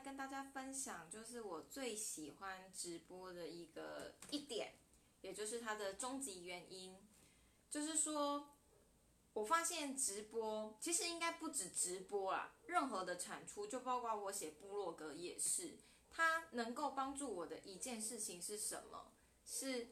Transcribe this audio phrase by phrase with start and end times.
[0.00, 4.74] 跟大家分享，就是我最喜欢直播的一个一点，
[5.20, 6.96] 也就是它的终极原因，
[7.70, 8.50] 就是说，
[9.34, 15.78] 我发现直播其实应该不止直播啦，任何的产出，就包括我写部落格也是，
[16.10, 19.12] 它能够帮助我的一件事情是什么？
[19.46, 19.88] 是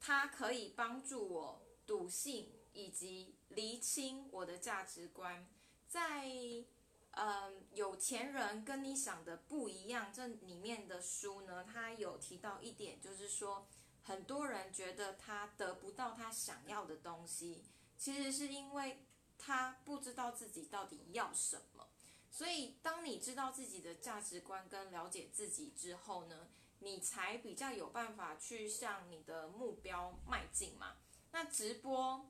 [0.00, 5.46] 它可以帮助我笃信以及厘清我的价值观，
[5.88, 6.64] 在。
[7.12, 10.10] 嗯，有钱人跟你想的不一样。
[10.12, 13.66] 这里面的书呢，他有提到一点，就是说，
[14.02, 17.64] 很多人觉得他得不到他想要的东西，
[17.98, 19.04] 其实是因为
[19.38, 21.86] 他不知道自己到底要什么。
[22.30, 30.96] 所以，当你知道自己的价值观跟了解自己之后呢，你才比较有办法去向你的目标迈进嘛。
[31.30, 32.26] 那直播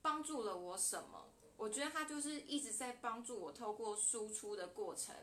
[0.00, 1.32] 帮助了我什么？
[1.60, 5.14] 我觉得他就是一直在帮助我，透过输出的过程，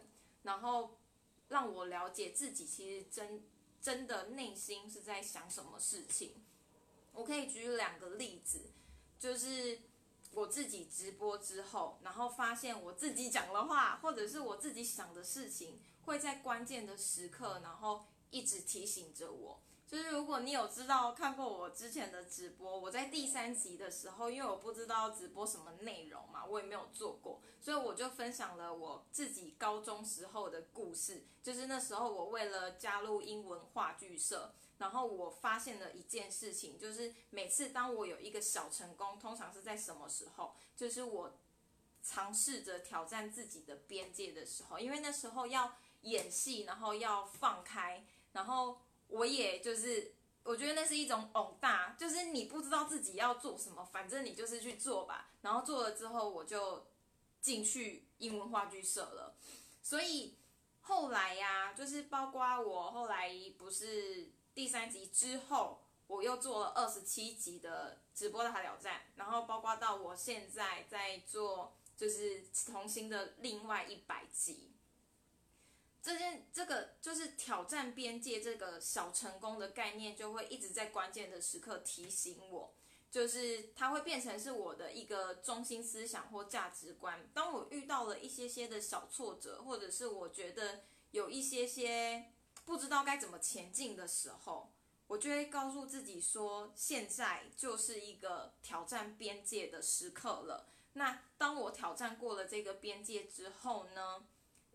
[0.44, 1.00] 然后
[1.48, 3.44] 让我了解自己其实真
[3.82, 6.46] 真的内心是在想什么事情。
[7.14, 8.70] 我可以举两个例子，
[9.18, 9.80] 就是
[10.32, 19.60] 我自己直播之后，然后发现我自己讲的话，或者是我自己想的事情，会在关键的时刻，然后一直提醒着我。
[19.88, 31.24] 就是如果你有知道看过我之前的直播，我在第三集的时候，因为我不知道直播什么内容嘛，我也没有做过，所以我就分享了我自己高中时候的故事。
[31.42, 40.54] 就是那时候我为了加入英文话剧社，然后我发现了一件事情，就是每次当我有一个小成功，通常是在什么时候？
[40.76, 41.38] 就是我
[42.04, 48.80] 尝试着挑战自己的边界的时候，因为那时候要演戏，然后要放开，然后。
[49.08, 50.14] 我也就是，
[50.44, 55.30] 我觉得那是一种偶大，就是你不知道自己要做什么，反正你就是去做吧。
[55.42, 56.86] 然后做了之后，我就
[57.42, 59.36] 进去英文话剧社了。
[59.82, 60.36] 所以
[60.82, 74.72] 后来呀，就是包括我后来不是第三集之后，我又做了二十七集的直播的挑战，然后包括到我现在在做就是同心的另外一百集。
[76.02, 82.74] 这件这个就是挑战边界这个小成功的概念，就会一直在关键的时刻提醒我，
[83.12, 87.30] 就是它会变成是我的一个中心思想或价值观。
[87.34, 92.32] 当我遇到了一些些的小挫折，或者是我觉得有一些些
[92.64, 94.72] 不知道该怎么前进的时候，
[95.08, 100.70] 我就会告诉自己说，现在就是一个挑战边界的时刻了。
[100.94, 104.24] 那当我挑战过了这个边界之后呢？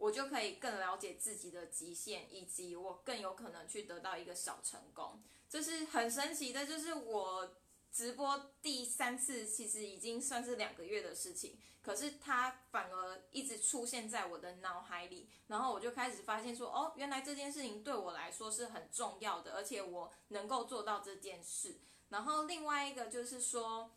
[0.02, 6.66] 我就可以更了解自己的极限，以及我更有可能去得到一个小成功，这是很神奇的。
[6.66, 7.54] 就是我
[7.92, 21.78] 直播第三次，其实已经算是两个月的事情，可是它反而一直出现在我的脑海里，然后我就开始发现说，哦，原来这件事情对我来说是很重要的，而且我能够做到这件事。
[22.08, 23.92] 然后另外一个就是说，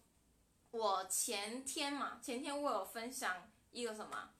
[0.69, 4.35] 我前天嘛，前天我有分享一个什么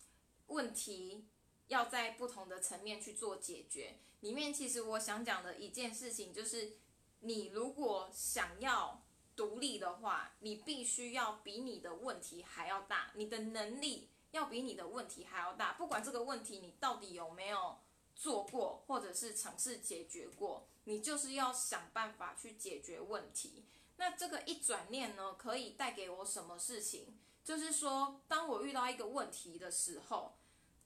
[0.45, 1.25] 问题。
[1.67, 3.97] 要在不同的层面去做解决。
[4.21, 6.77] 里面其实我想讲的一件事情就是，
[7.19, 9.03] 你如果想要
[9.35, 15.73] 独立的话，你必须要比你的问题还要大，你的能力要比你的问题还要大。
[15.73, 17.77] 不管这个问题你到底有没有
[18.15, 23.65] 做过，或者是尝试解决过，你就是要想办法去解决问题。
[23.97, 27.17] 那这个一转念呢，可以带给我什么事情？
[27.43, 30.37] 就是说，当我遇到一个问题的时候。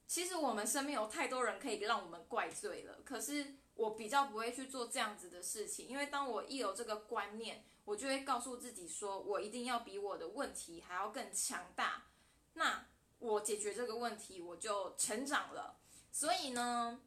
[0.09, 12.07] 其实我们身边有太多人可以让我们怪罪了，可是我比较不会去做这样子的事情，因为当我一有这个观念，我就会告诉自己说，我一定要比我的问题还要更强大，
[12.55, 12.87] 那
[13.19, 15.77] 我解决这个问题，我就成长了。
[16.11, 16.99] 所以呢，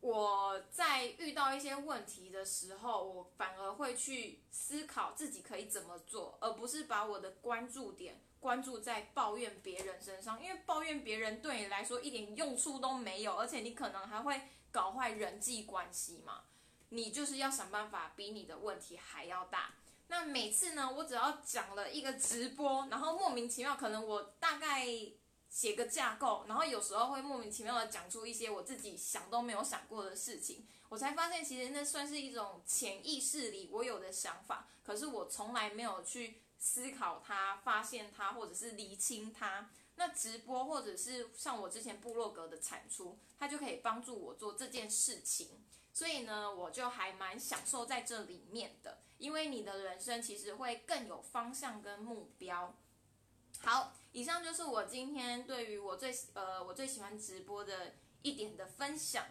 [0.00, 8.22] 我在遇到一些问题的时候，我反而会去思考自己可以怎么做，而不是把我的关注点。
[8.40, 14.40] 关注在抱怨别人身上，因为抱怨别人对你来说一点用处都没有，而且你可能还会
[14.70, 16.42] 搞坏人际关系嘛。
[16.90, 19.74] 你就是要想办法比你的问题还要大。
[20.06, 24.86] 那每次呢，我只要讲了一个直播，然后莫名其妙，可能我大概
[25.50, 36.40] 写个架构，然后有时候会莫名其妙的讲出一些我自己想都没有想过的事情，我才发现其实那算是一种潜意识里我有的想法，可是我从来没有去。
[36.58, 39.70] 思考它，发现它，或者是厘清它。
[39.96, 45.64] 那直播或者是像我之前部落格的产出，它就可以帮助我做这件事情。
[45.92, 52.76] 所以呢，我就还蛮享受在这里面的，因为你的人生其实会更有方向跟目标。
[53.60, 59.24] 好，以上就是我今天对于我最呃我最喜欢直播的一点的分享。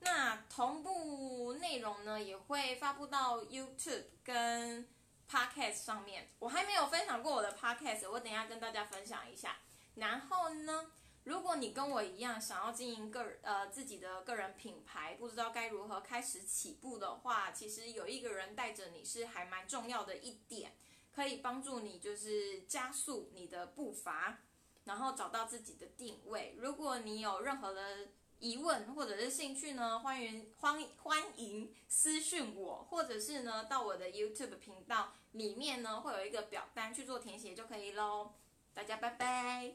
[0.00, 4.88] 那同步内容呢也会发布到 YouTube 跟
[5.32, 6.28] Podcast 上面。
[6.40, 9.56] 我还没有分享过我的 Podcast，我等一下跟大家分享一下。
[9.94, 10.90] 然后呢，
[11.24, 20.76] 如果你跟我一样想要经营个呃自己的个人品牌，不知道该如何开始起步的话，其实有一个人带着你是还蛮重要的一点，
[21.10, 24.40] 可以帮助你就是加速你的步伐，
[24.84, 26.54] 然后找到自己的定位。
[26.58, 28.08] 如果你有任何的
[28.42, 38.32] 疑问或者是兴趣呢，欢迎欢欢迎私讯我，或者是呢到我的 YouTube 频道里面呢会有一个表单去做填写就可以喽。
[38.74, 39.74] 大家拜拜。